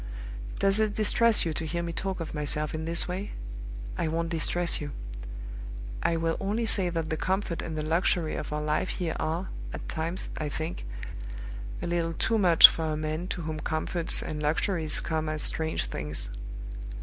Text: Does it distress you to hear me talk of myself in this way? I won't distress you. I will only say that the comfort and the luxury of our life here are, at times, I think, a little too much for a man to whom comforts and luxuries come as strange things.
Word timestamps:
Does 0.57 0.79
it 0.79 0.95
distress 0.95 1.45
you 1.45 1.53
to 1.53 1.63
hear 1.63 1.83
me 1.83 1.93
talk 1.93 2.19
of 2.19 2.33
myself 2.33 2.73
in 2.73 2.85
this 2.85 3.07
way? 3.07 3.33
I 3.99 4.07
won't 4.07 4.29
distress 4.29 4.81
you. 4.81 4.93
I 6.01 6.17
will 6.17 6.37
only 6.39 6.65
say 6.65 6.89
that 6.89 7.11
the 7.11 7.17
comfort 7.17 7.61
and 7.61 7.77
the 7.77 7.85
luxury 7.85 8.33
of 8.35 8.51
our 8.51 8.63
life 8.63 8.89
here 8.89 9.15
are, 9.19 9.49
at 9.71 9.87
times, 9.87 10.29
I 10.39 10.49
think, 10.49 10.87
a 11.83 11.85
little 11.85 12.13
too 12.13 12.39
much 12.39 12.67
for 12.67 12.85
a 12.85 12.97
man 12.97 13.27
to 13.27 13.43
whom 13.43 13.59
comforts 13.59 14.23
and 14.23 14.41
luxuries 14.41 15.01
come 15.01 15.29
as 15.29 15.43
strange 15.43 15.85
things. 15.85 16.31